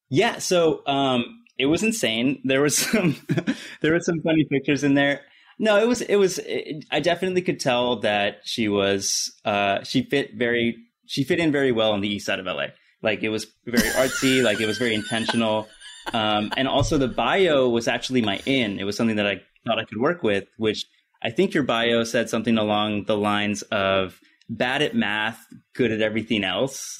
Yeah, 0.09 0.39
so 0.39 0.85
um 0.87 1.43
it 1.57 1.67
was 1.67 1.83
insane. 1.83 2.41
There 2.43 2.61
was 2.61 2.77
some 2.77 3.15
there 3.81 3.93
were 3.93 3.99
some 3.99 4.19
funny 4.21 4.45
pictures 4.45 4.83
in 4.83 4.95
there. 4.95 5.21
No, 5.61 5.77
it 5.77 5.87
was 5.87 6.01
it 6.01 6.15
was 6.15 6.39
it, 6.39 6.85
I 6.89 6.99
definitely 6.99 7.43
could 7.43 7.59
tell 7.59 7.99
that 7.99 8.39
she 8.43 8.67
was 8.67 9.31
uh 9.45 9.83
she 9.83 10.01
fit 10.01 10.31
very 10.35 10.75
she 11.05 11.23
fit 11.23 11.39
in 11.39 11.51
very 11.51 11.71
well 11.71 11.91
on 11.91 12.01
the 12.01 12.09
east 12.09 12.25
side 12.25 12.39
of 12.39 12.47
LA. 12.47 12.69
Like 13.03 13.21
it 13.21 13.29
was 13.29 13.45
very 13.67 13.87
artsy, 13.89 14.41
like 14.43 14.59
it 14.59 14.65
was 14.65 14.79
very 14.79 14.95
intentional. 14.95 15.69
Um 16.13 16.51
and 16.57 16.67
also 16.67 16.97
the 16.97 17.07
bio 17.07 17.69
was 17.69 17.87
actually 17.87 18.23
my 18.23 18.41
in. 18.47 18.79
It 18.79 18.85
was 18.85 18.97
something 18.97 19.17
that 19.17 19.27
I 19.27 19.41
thought 19.67 19.77
I 19.77 19.85
could 19.85 19.99
work 19.99 20.23
with, 20.23 20.45
which 20.57 20.83
I 21.21 21.29
think 21.29 21.53
your 21.53 21.63
bio 21.63 22.03
said 22.05 22.27
something 22.27 22.57
along 22.57 23.05
the 23.05 23.15
lines 23.15 23.61
of 23.61 24.19
bad 24.49 24.81
at 24.81 24.95
math, 24.95 25.45
good 25.75 25.91
at 25.91 26.01
everything 26.01 26.43
else. 26.43 26.99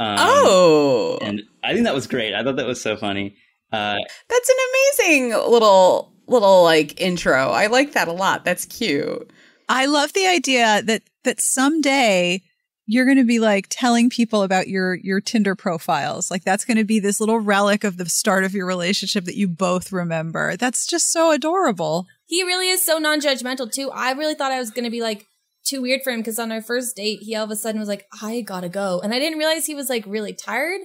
Um, 0.00 0.16
oh, 0.18 1.18
and 1.20 1.42
I 1.62 1.74
think 1.74 1.84
that 1.84 1.94
was 1.94 2.06
great. 2.06 2.32
I 2.32 2.42
thought 2.42 2.56
that 2.56 2.66
was 2.66 2.80
so 2.80 2.96
funny. 2.96 3.36
Uh, 3.70 3.98
that's 4.30 4.48
an 4.48 4.56
amazing 4.70 5.30
little 5.50 6.14
little 6.28 6.62
like 6.62 7.00
intro. 7.00 7.50
I 7.50 7.66
like 7.66 7.92
that 7.92 8.08
a 8.08 8.12
lot. 8.12 8.44
That's 8.44 8.64
cute. 8.64 9.30
I 9.68 9.86
love 9.86 10.12
the 10.12 10.26
idea 10.26 10.82
that 10.82 11.02
that 11.24 11.40
someday 11.40 12.42
you're 12.90 13.04
going 13.04 13.18
to 13.18 13.24
be 13.24 13.38
like 13.38 13.66
telling 13.68 14.08
people 14.08 14.42
about 14.42 14.68
your 14.68 14.94
your 14.94 15.20
Tinder 15.20 15.54
profiles. 15.54 16.30
Like 16.30 16.44
that's 16.44 16.64
going 16.64 16.78
to 16.78 16.84
be 16.84 17.00
this 17.00 17.20
little 17.20 17.38
relic 17.38 17.84
of 17.84 17.98
the 17.98 18.08
start 18.08 18.44
of 18.44 18.54
your 18.54 18.66
relationship 18.66 19.24
that 19.26 19.36
you 19.36 19.46
both 19.46 19.92
remember. 19.92 20.56
That's 20.56 20.86
just 20.86 21.12
so 21.12 21.30
adorable. 21.30 22.06
He 22.26 22.42
really 22.42 22.68
is 22.68 22.84
so 22.84 22.98
non-judgmental 22.98 23.72
too. 23.72 23.90
I 23.90 24.12
really 24.12 24.34
thought 24.34 24.52
I 24.52 24.58
was 24.58 24.70
gonna 24.70 24.90
be 24.90 25.00
like 25.00 25.26
too 25.64 25.82
weird 25.82 26.02
for 26.02 26.10
him 26.10 26.20
because 26.20 26.38
on 26.38 26.52
our 26.52 26.62
first 26.62 26.96
date, 26.96 27.20
he 27.22 27.34
all 27.34 27.44
of 27.44 27.50
a 27.50 27.56
sudden 27.56 27.80
was 27.80 27.88
like, 27.88 28.06
"I 28.22 28.42
gotta 28.42 28.68
go," 28.68 29.00
and 29.00 29.14
I 29.14 29.18
didn't 29.18 29.38
realize 29.38 29.66
he 29.66 29.74
was 29.74 29.88
like 29.88 30.04
really 30.06 30.34
tired. 30.34 30.80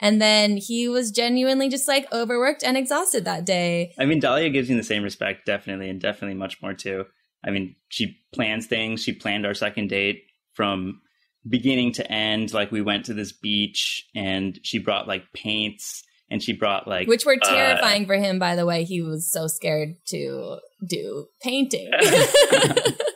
And 0.00 0.20
then 0.20 0.56
he 0.56 0.88
was 0.88 1.10
genuinely 1.10 1.68
just 1.68 1.88
like 1.88 2.10
overworked 2.12 2.62
and 2.62 2.76
exhausted 2.76 3.24
that 3.24 3.46
day. 3.46 3.94
I 3.98 4.04
mean, 4.04 4.20
Dahlia 4.20 4.50
gives 4.50 4.68
you 4.68 4.76
the 4.76 4.82
same 4.82 5.02
respect, 5.02 5.46
definitely, 5.46 5.88
and 5.88 6.00
definitely 6.00 6.36
much 6.36 6.60
more 6.60 6.74
too. 6.74 7.06
I 7.44 7.50
mean, 7.50 7.76
she 7.88 8.18
plans 8.34 8.66
things. 8.66 9.02
She 9.02 9.12
planned 9.12 9.46
our 9.46 9.54
second 9.54 9.88
date 9.88 10.24
from 10.52 11.00
beginning 11.48 11.92
to 11.92 12.12
end. 12.12 12.52
Like 12.52 12.70
we 12.70 12.82
went 12.82 13.06
to 13.06 13.14
this 13.14 13.32
beach, 13.32 14.06
and 14.14 14.58
she 14.62 14.78
brought 14.78 15.08
like 15.08 15.32
paints, 15.32 16.02
and 16.30 16.42
she 16.42 16.52
brought 16.52 16.86
like 16.86 17.08
Which 17.08 17.24
were 17.24 17.38
uh, 17.40 17.48
terrifying 17.48 18.06
for 18.06 18.16
him, 18.16 18.38
by 18.38 18.56
the 18.56 18.66
way. 18.66 18.84
He 18.84 19.00
was 19.00 19.30
so 19.30 19.46
scared 19.46 19.96
to 20.08 20.58
do 20.86 21.26
painting. 21.40 21.90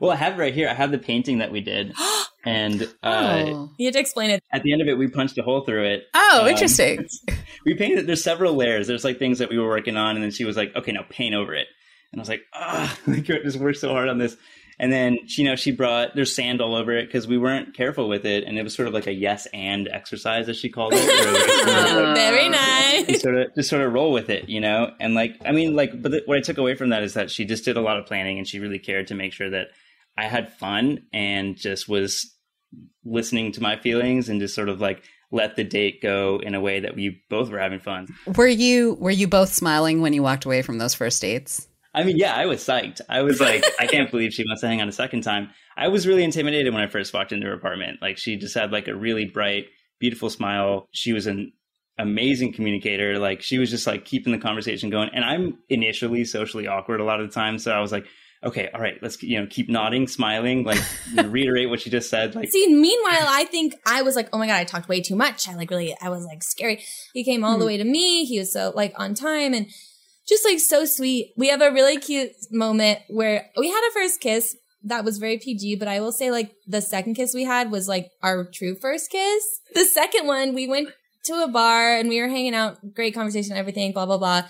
well, 0.00 0.10
I 0.10 0.16
have 0.16 0.34
it 0.34 0.38
right 0.38 0.54
here. 0.54 0.68
I 0.68 0.74
have 0.74 0.90
the 0.90 0.98
painting 0.98 1.38
that 1.38 1.52
we 1.52 1.60
did, 1.60 1.94
and 2.44 2.82
uh, 3.02 3.44
oh, 3.46 3.70
you 3.78 3.86
had 3.86 3.94
to 3.94 4.00
explain 4.00 4.30
it. 4.30 4.42
at 4.52 4.62
the 4.62 4.72
end 4.72 4.82
of 4.82 4.88
it, 4.88 4.98
we 4.98 5.08
punched 5.08 5.38
a 5.38 5.42
hole 5.42 5.62
through 5.62 5.84
it. 5.84 6.04
oh 6.14 6.40
Um, 6.42 6.48
interesting. 6.48 7.06
we 7.66 7.74
painted 7.74 8.06
there's 8.06 8.24
several 8.24 8.54
layers 8.54 8.86
there's 8.86 9.04
like 9.04 9.18
things 9.18 9.38
that 9.38 9.50
we 9.50 9.58
were 9.58 9.68
working 9.68 9.96
on 9.96 10.16
and 10.16 10.24
then 10.24 10.30
she 10.32 10.44
was 10.44 10.56
like 10.56 10.74
okay 10.74 10.90
now 10.92 11.04
paint 11.08 11.34
over 11.34 11.54
it 11.54 11.68
and 12.10 12.20
i 12.20 12.22
was 12.22 12.28
like 12.28 12.42
ah 12.54 12.98
like 13.06 13.30
I 13.30 13.38
just 13.38 13.58
worked 13.58 13.78
so 13.78 13.90
hard 13.90 14.08
on 14.08 14.18
this 14.18 14.36
and 14.82 14.92
then 14.92 15.16
she, 15.26 15.40
you 15.42 15.48
know 15.48 15.56
she 15.56 15.70
brought 15.72 16.14
there's 16.14 16.34
sand 16.36 16.60
all 16.60 16.74
over 16.74 16.92
it 16.92 17.06
because 17.06 17.26
we 17.26 17.38
weren't 17.38 17.72
careful 17.74 18.08
with 18.08 18.26
it 18.26 18.44
and 18.44 18.58
it 18.58 18.62
was 18.62 18.74
sort 18.74 18.86
of 18.88 18.92
like 18.92 19.06
a 19.06 19.12
yes 19.12 19.46
and 19.54 19.88
exercise 19.88 20.48
as 20.50 20.56
she 20.58 20.68
called 20.68 20.92
it 20.92 20.96
where 21.06 21.28
it 21.28 21.32
was 21.32 21.90
sort 21.90 22.02
of 22.02 22.08
like- 22.08 22.16
Very 22.16 22.48
nice. 22.50 23.22
sort 23.22 23.36
of 23.36 23.54
just 23.54 23.70
sort 23.70 23.80
of 23.82 23.92
roll 23.94 24.12
with 24.12 24.28
it 24.28 24.48
you 24.50 24.60
know 24.60 24.90
and 25.00 25.14
like 25.14 25.36
i 25.46 25.52
mean 25.52 25.74
like 25.74 26.02
but 26.02 26.10
the, 26.12 26.22
what 26.26 26.36
i 26.36 26.40
took 26.42 26.58
away 26.58 26.74
from 26.74 26.90
that 26.90 27.02
is 27.02 27.14
that 27.14 27.30
she 27.30 27.44
just 27.46 27.64
did 27.64 27.76
a 27.78 27.80
lot 27.80 27.96
of 27.98 28.04
planning 28.06 28.36
and 28.38 28.46
she 28.46 28.58
really 28.58 28.78
cared 28.78 29.06
to 29.06 29.14
make 29.14 29.32
sure 29.32 29.48
that 29.48 29.68
i 30.18 30.24
had 30.24 30.52
fun 30.52 31.00
and 31.14 31.56
just 31.56 31.88
was 31.88 32.34
listening 33.04 33.52
to 33.52 33.62
my 33.62 33.76
feelings 33.76 34.28
and 34.28 34.40
just 34.40 34.54
sort 34.54 34.68
of 34.68 34.80
like 34.80 35.02
let 35.30 35.56
the 35.56 35.64
date 35.64 36.02
go 36.02 36.38
in 36.42 36.54
a 36.54 36.60
way 36.60 36.80
that 36.80 36.94
we 36.94 37.22
both 37.30 37.48
were 37.50 37.58
having 37.58 37.78
fun 37.80 38.06
Were 38.36 38.46
you 38.46 38.94
were 38.94 39.10
you 39.10 39.26
both 39.28 39.52
smiling 39.52 40.00
when 40.02 40.12
you 40.12 40.22
walked 40.22 40.44
away 40.44 40.60
from 40.62 40.78
those 40.78 40.94
first 40.94 41.20
dates? 41.22 41.68
I 41.94 42.04
mean, 42.04 42.16
yeah, 42.16 42.34
I 42.34 42.46
was 42.46 42.60
psyched. 42.60 43.00
I 43.08 43.22
was 43.22 43.40
like, 43.40 43.64
I 43.80 43.86
can't 43.86 44.10
believe 44.10 44.32
she 44.32 44.44
wants 44.46 44.62
to 44.62 44.68
hang 44.68 44.80
on 44.80 44.88
a 44.88 44.92
second 44.92 45.22
time. 45.22 45.50
I 45.76 45.88
was 45.88 46.06
really 46.06 46.24
intimidated 46.24 46.72
when 46.72 46.82
I 46.82 46.86
first 46.86 47.12
walked 47.12 47.32
into 47.32 47.46
her 47.46 47.52
apartment. 47.52 48.00
Like, 48.00 48.18
she 48.18 48.36
just 48.36 48.54
had 48.54 48.72
like 48.72 48.88
a 48.88 48.94
really 48.94 49.26
bright, 49.26 49.66
beautiful 50.00 50.30
smile. 50.30 50.88
She 50.92 51.12
was 51.12 51.26
an 51.26 51.52
amazing 51.98 52.52
communicator. 52.52 53.18
Like 53.18 53.42
she 53.42 53.58
was 53.58 53.70
just 53.70 53.86
like 53.86 54.04
keeping 54.04 54.32
the 54.32 54.38
conversation 54.38 54.90
going. 54.90 55.10
And 55.14 55.24
I'm 55.24 55.58
initially 55.68 56.24
socially 56.24 56.66
awkward 56.66 57.00
a 57.00 57.04
lot 57.04 57.20
of 57.20 57.28
the 57.28 57.34
time, 57.34 57.58
so 57.58 57.72
I 57.72 57.80
was 57.80 57.92
like, 57.92 58.06
okay, 58.44 58.68
all 58.74 58.80
right, 58.80 58.98
let's 59.02 59.22
you 59.22 59.40
know 59.40 59.46
keep 59.48 59.68
nodding, 59.68 60.08
smiling, 60.08 60.64
like 60.64 60.80
reiterate 61.24 61.70
what 61.70 61.80
she 61.80 61.90
just 61.90 62.10
said. 62.10 62.34
Like 62.34 62.50
See, 62.50 62.66
meanwhile, 62.68 63.26
I 63.28 63.44
think 63.44 63.74
I 63.86 64.02
was 64.02 64.16
like, 64.16 64.28
oh 64.32 64.38
my 64.38 64.46
God, 64.46 64.56
I 64.56 64.64
talked 64.64 64.88
way 64.88 65.00
too 65.00 65.16
much. 65.16 65.48
I 65.48 65.54
like 65.54 65.70
really, 65.70 65.94
I 66.00 66.08
was 66.08 66.24
like 66.24 66.42
scary. 66.42 66.84
He 67.12 67.24
came 67.24 67.44
all 67.44 67.58
the 67.58 67.64
hmm. 67.64 67.66
way 67.66 67.76
to 67.76 67.84
me. 67.84 68.24
He 68.24 68.38
was 68.38 68.52
so 68.52 68.72
like 68.74 68.92
on 68.96 69.14
time 69.14 69.54
and 69.54 69.66
just 70.28 70.44
like 70.44 70.60
so 70.60 70.84
sweet. 70.84 71.32
We 71.36 71.48
have 71.48 71.62
a 71.62 71.72
really 71.72 71.98
cute 71.98 72.32
moment 72.50 73.00
where 73.08 73.46
we 73.56 73.70
had 73.70 73.88
a 73.88 73.92
first 73.92 74.20
kiss 74.20 74.56
that 74.84 75.04
was 75.04 75.18
very 75.18 75.38
PG, 75.38 75.76
but 75.76 75.88
I 75.88 76.00
will 76.00 76.12
say 76.12 76.30
like 76.30 76.52
the 76.66 76.80
second 76.82 77.14
kiss 77.14 77.34
we 77.34 77.44
had 77.44 77.70
was 77.70 77.88
like 77.88 78.10
our 78.22 78.44
true 78.44 78.74
first 78.74 79.10
kiss. 79.10 79.60
The 79.74 79.84
second 79.84 80.26
one, 80.26 80.54
we 80.54 80.66
went 80.66 80.88
to 81.24 81.34
a 81.34 81.48
bar 81.48 81.96
and 81.96 82.08
we 82.08 82.20
were 82.20 82.28
hanging 82.28 82.54
out, 82.54 82.94
great 82.94 83.14
conversation, 83.14 83.56
everything, 83.56 83.92
blah, 83.92 84.06
blah, 84.06 84.18
blah. 84.18 84.42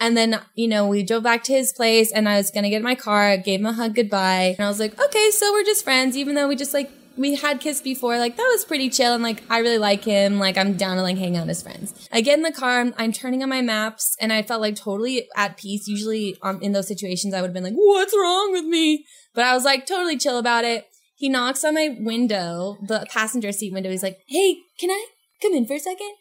And 0.00 0.16
then, 0.16 0.40
you 0.54 0.68
know, 0.68 0.86
we 0.86 1.02
drove 1.02 1.24
back 1.24 1.42
to 1.44 1.52
his 1.52 1.72
place 1.72 2.12
and 2.12 2.28
I 2.28 2.36
was 2.36 2.50
going 2.50 2.64
to 2.64 2.70
get 2.70 2.78
in 2.78 2.82
my 2.82 2.94
car, 2.94 3.36
gave 3.36 3.60
him 3.60 3.66
a 3.66 3.72
hug 3.72 3.94
goodbye. 3.94 4.54
And 4.56 4.64
I 4.64 4.68
was 4.68 4.78
like, 4.78 5.00
okay, 5.00 5.30
so 5.30 5.52
we're 5.52 5.64
just 5.64 5.84
friends, 5.84 6.16
even 6.16 6.34
though 6.34 6.48
we 6.48 6.56
just 6.56 6.74
like, 6.74 6.90
we 7.18 7.34
had 7.34 7.60
kissed 7.60 7.84
before. 7.84 8.18
Like 8.18 8.36
that 8.36 8.48
was 8.50 8.64
pretty 8.64 8.88
chill. 8.88 9.12
And 9.12 9.22
like, 9.22 9.42
I 9.50 9.58
really 9.58 9.78
like 9.78 10.04
him. 10.04 10.38
Like 10.38 10.56
I'm 10.56 10.74
down 10.74 10.96
to 10.96 11.02
like 11.02 11.18
hang 11.18 11.36
out 11.36 11.48
as 11.48 11.62
friends. 11.62 12.08
I 12.12 12.20
get 12.20 12.38
in 12.38 12.42
the 12.42 12.52
car. 12.52 12.92
I'm, 12.96 13.12
turning 13.12 13.42
on 13.42 13.48
my 13.48 13.62
maps 13.62 14.16
and 14.20 14.32
I 14.32 14.42
felt 14.42 14.60
like 14.60 14.76
totally 14.76 15.28
at 15.34 15.56
peace. 15.56 15.88
Usually 15.88 16.36
um, 16.42 16.60
in 16.62 16.72
those 16.72 16.86
situations, 16.86 17.34
I 17.34 17.40
would 17.40 17.48
have 17.48 17.54
been 17.54 17.64
like, 17.64 17.74
what's 17.74 18.14
wrong 18.14 18.52
with 18.52 18.64
me? 18.64 19.04
But 19.34 19.44
I 19.44 19.54
was 19.54 19.64
like 19.64 19.86
totally 19.86 20.16
chill 20.16 20.38
about 20.38 20.64
it. 20.64 20.86
He 21.16 21.28
knocks 21.28 21.64
on 21.64 21.74
my 21.74 21.96
window, 21.98 22.76
the 22.86 23.06
passenger 23.10 23.50
seat 23.50 23.72
window. 23.72 23.90
He's 23.90 24.02
like, 24.02 24.18
hey, 24.28 24.58
can 24.78 24.90
I 24.90 25.06
come 25.42 25.54
in 25.54 25.66
for 25.66 25.74
a 25.74 25.80
second? 25.80 26.12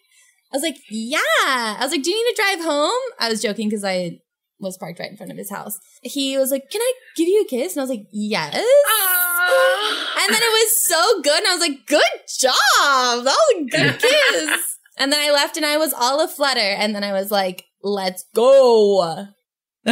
I 0.52 0.56
was 0.56 0.64
like, 0.64 0.78
yeah. 0.90 1.20
I 1.22 1.78
was 1.82 1.92
like, 1.92 2.04
do 2.04 2.10
you 2.10 2.26
need 2.26 2.36
to 2.36 2.42
drive 2.42 2.66
home? 2.66 3.00
I 3.20 3.30
was 3.30 3.42
joking 3.42 3.70
because 3.70 3.84
I 3.84 4.20
was 4.60 4.78
parked 4.78 5.00
right 5.00 5.12
in 5.12 5.18
front 5.18 5.32
of 5.32 5.38
his 5.38 5.52
house. 5.52 5.78
He 6.02 6.38
was 6.38 6.52
like, 6.52 6.70
can 6.72 6.82
I 6.82 6.94
give 7.16 7.28
you 7.28 7.42
a 7.42 7.48
kiss? 7.48 7.74
And 7.74 7.82
I 7.82 7.84
was 7.84 7.90
like, 7.90 8.08
yes. 8.12 8.56
And 10.28 10.36
then 10.36 10.42
it 10.42 10.52
was 10.66 10.84
so 10.86 11.22
good. 11.22 11.38
And 11.40 11.48
I 11.48 11.54
was 11.54 11.62
like, 11.62 11.86
good 11.88 12.04
job. 12.40 13.24
That 13.24 13.38
was 13.56 13.68
good 13.72 14.00
kiss. 14.00 14.78
And 14.98 15.12
then 15.12 15.20
I 15.20 15.32
left 15.32 15.58
and 15.58 15.66
I 15.66 15.78
was 15.78 15.94
all 15.94 16.22
a 16.24 16.28
flutter. 16.28 16.60
And 16.60 16.94
then 16.94 17.04
I 17.04 17.14
was 17.14 17.32
like, 17.32 17.66
let's 17.84 18.26
go. 18.36 19.28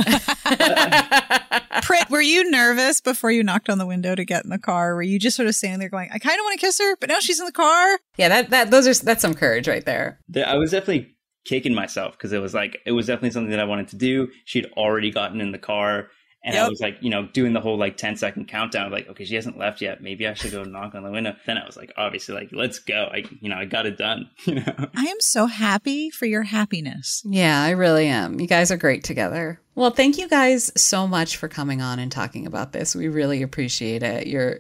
Prit, 1.84 2.10
were 2.10 2.22
you 2.22 2.50
nervous 2.50 3.01
before 3.01 3.32
you 3.32 3.44
knocked 3.44 3.70
on 3.70 3.77
the 3.77 3.86
window 3.86 4.15
to 4.15 4.25
get 4.25 4.44
in 4.44 4.50
the 4.50 4.58
car? 4.60 4.96
Were 4.96 5.01
you 5.04 5.20
just 5.20 5.36
sort 5.38 5.48
of 5.48 5.56
standing 5.56 5.80
there 5.80 5.89
going, 5.89 6.10
I 6.12 6.18
kind 6.20 6.39
of 6.39 6.44
want 6.44 6.60
to 6.60 6.65
kiss 6.65 6.80
her, 6.80 6.96
but 7.00 7.10
now 7.10 7.20
she's 7.20 7.39
in 7.39 7.46
the 7.46 7.51
car? 7.51 8.00
yeah, 8.18 8.30
that 8.30 8.50
that 8.50 8.72
those 8.72 8.88
are 8.88 9.06
that's 9.06 9.22
some 9.22 9.34
courage 9.34 9.68
right 9.68 9.86
there. 9.86 10.20
there- 10.27 10.48
I 10.48 10.56
was 10.56 10.72
definitely 10.72 11.15
kicking 11.46 11.75
myself 11.75 12.13
because 12.18 12.34
it 12.34 12.39
was 12.42 12.54
like 12.54 12.77
it 12.86 12.92
was 12.92 13.06
definitely 13.06 13.32
something 13.32 13.51
that 13.51 13.60
I 13.60 13.65
wanted 13.65 13.89
to 13.89 13.96
do. 13.98 14.27
She'd 14.46 14.65
already 14.77 15.12
gotten 15.12 15.39
in 15.42 15.51
the 15.51 15.60
car. 15.60 16.08
And 16.46 16.56
I 16.56 16.70
was 16.70 16.80
like, 16.80 16.98
you 17.02 17.10
know, 17.10 17.25
doing 17.25 17.54
the 17.54 17.60
whole 17.60 17.75
like 17.78 17.98
10 17.98 18.18
second 18.18 18.48
countdown, 18.48 18.92
like, 18.92 19.10
okay, 19.10 19.25
she 19.25 19.34
hasn't 19.34 19.58
left 19.58 19.82
yet. 19.82 20.02
Maybe 20.02 20.28
I 20.28 20.36
should 20.36 20.52
go 20.52 20.64
knock 20.64 20.94
on 20.94 21.04
the 21.04 21.10
window. 21.10 21.36
Then 21.48 21.58
I 21.58 21.66
was 21.66 21.75
like, 21.75 21.92
obviously, 21.98 22.36
like, 22.36 22.50
let's 22.52 22.78
go. 22.78 23.10
I, 23.12 23.24
you 23.42 23.50
know, 23.50 23.58
I 23.58 23.66
got 23.66 23.86
it 23.88 23.98
done. 23.98 24.30
You 24.46 24.56
know, 24.56 24.90
I 24.96 25.06
am 25.06 25.20
so 25.20 25.48
happy 25.48 26.12
for 26.12 26.28
your 26.28 26.44
happiness. 26.44 27.24
Yeah, 27.25 27.62
I 27.64 27.72
really 27.72 28.06
am. 28.08 28.40
You 28.40 28.46
guys 28.48 28.70
are 28.72 28.78
great 28.78 29.04
together. 29.04 29.60
Well, 29.74 29.90
thank 29.90 30.20
you 30.20 30.30
guys 30.30 30.72
so 30.80 31.08
much 31.08 31.38
for 31.38 31.48
coming 31.48 31.82
on 31.82 31.98
and 31.98 32.12
talking 32.12 32.46
about 32.46 32.72
this. 32.72 32.96
We 32.96 33.08
really 33.08 33.42
appreciate 33.42 34.04
it. 34.04 34.28
You're 34.28 34.60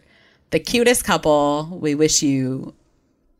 the 0.49 0.59
cutest 0.59 1.03
couple. 1.05 1.77
We 1.81 1.93
wish 1.93 2.23
you 2.23 2.73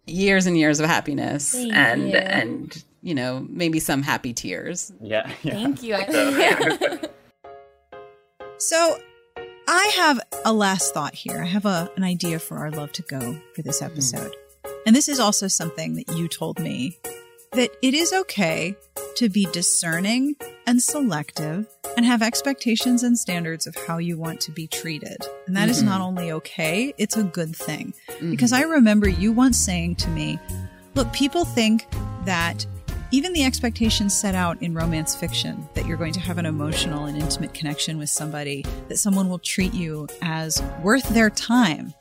years 0.06 0.46
and 0.46 0.56
years 0.56 0.80
of 0.80 0.86
happiness 0.86 1.52
Thank 1.54 1.74
and 1.74 2.10
you. 2.10 2.16
and 2.18 2.84
you 3.02 3.16
know, 3.16 3.46
maybe 3.50 3.80
some 3.80 4.04
happy 4.04 4.34
tears. 4.34 4.92
yeah. 5.02 5.32
yeah. 5.42 5.54
Thank 5.54 5.82
you. 5.84 5.96
I- 5.98 7.00
So 8.58 8.98
I 9.68 9.92
have 9.96 10.20
a 10.46 10.54
last 10.54 10.94
thought 10.94 11.14
here. 11.14 11.42
I 11.42 11.46
have 11.46 11.66
a, 11.66 11.92
an 11.98 12.04
idea 12.04 12.40
for 12.40 12.58
our 12.58 12.72
love 12.72 12.92
to 12.94 13.02
go 13.04 13.40
for 13.54 13.62
this 13.62 13.80
hmm. 13.80 13.86
episode. 13.86 14.36
And 14.86 14.96
this 14.96 15.10
is 15.10 15.20
also 15.20 15.48
something 15.48 15.96
that 15.96 16.16
you 16.16 16.28
told 16.28 16.60
me 16.60 16.98
that 17.52 17.72
it 17.82 17.94
is 17.94 18.14
okay 18.14 18.76
to 19.16 19.30
be 19.30 19.46
discerning 19.52 20.36
and 20.68 20.82
selective 20.82 21.68
and 21.96 22.06
have 22.06 22.22
expectations 22.22 23.04
and 23.04 23.18
standards 23.18 23.66
of 23.66 23.76
how 23.88 23.98
you 23.98 24.18
want 24.18 24.42
to 24.42 24.52
be 24.52 24.68
treated. 24.68 25.18
And 25.48 25.56
that 25.56 25.70
is 25.70 25.80
mm-hmm. 25.80 25.90
not 25.90 26.02
only 26.02 26.32
okay, 26.34 26.94
it's 26.98 27.18
a 27.18 27.24
good 27.24 27.56
thing. 27.56 27.94
Because 28.22 28.52
mm-hmm. 28.52 28.70
I 28.70 28.76
remember 28.76 29.08
you 29.08 29.32
once 29.32 29.58
saying 29.58 29.96
to 29.98 30.10
me, 30.10 30.40
look, 30.96 31.12
people 31.14 31.46
think 31.46 31.88
that 32.26 32.66
even 33.12 33.34
the 33.34 33.44
expectations 33.44 34.14
set 34.14 34.36
out 34.36 34.62
in 34.62 34.74
romance 34.74 35.16
fiction 35.16 35.68
that 35.74 35.86
you're 35.86 35.98
going 35.98 36.14
to 36.14 36.20
have 36.20 36.38
an 36.38 36.46
emotional 36.46 37.06
and 37.06 37.18
intimate 37.18 37.54
connection 37.54 37.98
with 37.98 38.10
somebody, 38.10 38.66
that 38.88 38.98
someone 38.98 39.30
will 39.30 39.40
treat 39.40 39.74
you 39.74 40.08
as 40.22 40.62
worth 40.82 41.08
their 41.10 41.30
time 41.30 41.94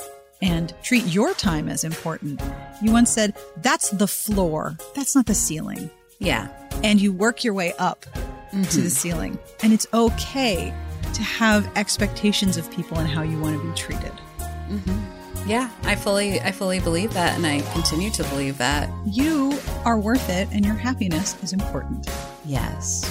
and 0.42 0.74
treat 0.82 1.04
your 1.06 1.32
time 1.34 1.68
as 1.68 1.84
important. 1.84 2.40
You 2.82 2.92
once 2.92 3.10
said, 3.10 3.36
that's 3.58 3.90
the 3.90 4.08
floor, 4.08 4.76
that's 4.94 5.14
not 5.14 5.26
the 5.26 5.34
ceiling. 5.34 5.90
Yeah. 6.18 6.48
And 6.82 7.00
you 7.00 7.12
work 7.12 7.44
your 7.44 7.54
way 7.54 7.72
up 7.78 8.02
to 8.02 8.10
the 8.50 8.66
mm-hmm. 8.66 8.88
ceiling. 8.88 9.38
And 9.62 9.72
it's 9.72 9.86
okay 9.92 10.74
to 11.12 11.22
have 11.22 11.70
expectations 11.76 12.56
of 12.56 12.70
people 12.70 12.98
and 12.98 13.08
how 13.08 13.22
you 13.22 13.38
want 13.38 13.60
to 13.60 13.68
be 13.68 13.74
treated. 13.74 14.12
Mm-hmm. 14.68 15.13
Yeah, 15.46 15.70
I 15.82 15.94
fully 15.94 16.40
I 16.40 16.52
fully 16.52 16.80
believe 16.80 17.12
that 17.14 17.36
and 17.36 17.46
I 17.46 17.60
continue 17.72 18.10
to 18.12 18.24
believe 18.24 18.56
that. 18.58 18.88
You 19.06 19.58
are 19.84 19.98
worth 19.98 20.28
it 20.30 20.48
and 20.52 20.64
your 20.64 20.74
happiness 20.74 21.36
is 21.42 21.52
important. 21.52 22.08
Yes. 22.44 23.04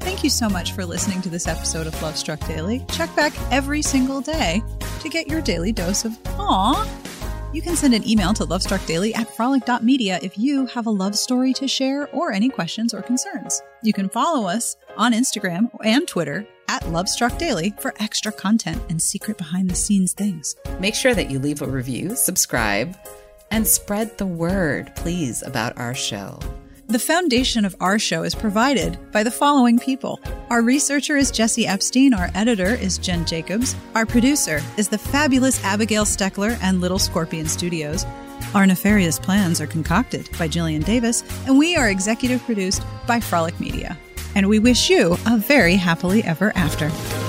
Thank 0.00 0.24
you 0.24 0.30
so 0.30 0.48
much 0.48 0.72
for 0.72 0.84
listening 0.84 1.20
to 1.22 1.28
this 1.28 1.46
episode 1.46 1.86
of 1.86 2.00
Love 2.02 2.16
Struck 2.16 2.40
Daily. 2.46 2.84
Check 2.90 3.14
back 3.14 3.32
every 3.50 3.82
single 3.82 4.20
day 4.20 4.62
to 5.00 5.08
get 5.08 5.28
your 5.28 5.40
daily 5.40 5.72
dose 5.72 6.04
of 6.04 6.18
aw. 6.38 6.88
You 7.52 7.62
can 7.62 7.76
send 7.76 7.94
an 7.94 8.06
email 8.06 8.34
to 8.34 8.44
lovestruckdaily 8.44 9.16
at 9.16 9.34
frolic.media 9.34 10.18
if 10.22 10.36
you 10.36 10.66
have 10.66 10.86
a 10.86 10.90
love 10.90 11.16
story 11.16 11.52
to 11.54 11.66
share 11.66 12.08
or 12.08 12.32
any 12.32 12.48
questions 12.48 12.92
or 12.92 13.02
concerns. 13.02 13.62
You 13.82 13.92
can 13.92 14.08
follow 14.08 14.46
us 14.46 14.76
on 14.96 15.12
Instagram 15.12 15.70
and 15.82 16.06
Twitter 16.06 16.46
at 16.68 16.82
Lovestruck 16.84 17.38
Daily 17.38 17.74
for 17.80 17.94
extra 17.98 18.32
content 18.32 18.82
and 18.88 19.00
secret 19.00 19.38
behind 19.38 19.70
the 19.70 19.74
scenes 19.74 20.12
things. 20.12 20.56
Make 20.80 20.94
sure 20.94 21.14
that 21.14 21.30
you 21.30 21.38
leave 21.38 21.62
a 21.62 21.66
review, 21.66 22.16
subscribe, 22.16 22.96
and 23.50 23.66
spread 23.66 24.18
the 24.18 24.26
word, 24.26 24.92
please, 24.96 25.42
about 25.42 25.78
our 25.78 25.94
show. 25.94 26.38
The 26.88 26.98
foundation 27.00 27.64
of 27.64 27.74
our 27.80 27.98
show 27.98 28.22
is 28.22 28.34
provided 28.34 28.96
by 29.10 29.24
the 29.24 29.30
following 29.30 29.78
people. 29.78 30.20
Our 30.50 30.62
researcher 30.62 31.16
is 31.16 31.32
Jesse 31.32 31.66
Epstein. 31.66 32.14
Our 32.14 32.30
editor 32.34 32.74
is 32.74 32.96
Jen 32.96 33.26
Jacobs. 33.26 33.74
Our 33.96 34.06
producer 34.06 34.62
is 34.76 34.88
the 34.88 34.98
fabulous 34.98 35.62
Abigail 35.64 36.04
Steckler 36.04 36.56
and 36.62 36.80
Little 36.80 37.00
Scorpion 37.00 37.48
Studios. 37.48 38.06
Our 38.54 38.66
nefarious 38.66 39.18
plans 39.18 39.60
are 39.60 39.66
concocted 39.66 40.28
by 40.38 40.46
Jillian 40.46 40.84
Davis, 40.84 41.24
and 41.46 41.58
we 41.58 41.74
are 41.76 41.90
executive 41.90 42.40
produced 42.44 42.84
by 43.06 43.18
Frolic 43.18 43.58
Media. 43.58 43.98
And 44.36 44.48
we 44.50 44.58
wish 44.58 44.90
you 44.90 45.16
a 45.24 45.38
very 45.38 45.76
happily 45.76 46.22
ever 46.22 46.52
after. 46.54 47.25